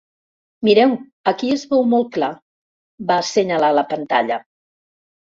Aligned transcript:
Mireu, 0.67 0.93
aquí 1.31 1.49
es 1.55 1.65
veu 1.73 1.83
molt 1.91 2.09
clar 2.15 2.29
—va 3.11 3.17
assenyalar 3.25 3.69
la 3.81 3.85
pantalla—. 3.93 4.39